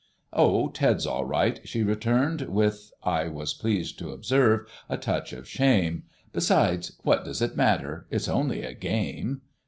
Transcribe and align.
"Oh, 0.33 0.69
Ted's 0.69 1.05
all 1.05 1.25
right," 1.25 1.59
she 1.63 1.83
returned 1.83 2.41
with, 2.49 2.91
I 3.03 3.27
was 3.27 3.53
pleased 3.53 3.99
to 3.99 4.09
observe, 4.09 4.65
a 4.89 4.97
touch 4.97 5.31
of 5.31 5.47
shame; 5.47 6.05
"besides, 6.33 6.93
what 7.03 7.23
does 7.23 7.39
it 7.39 7.55
matter? 7.55 8.07
It's 8.09 8.27
only 8.27 8.63
a 8.63 8.73
game." 8.73 9.41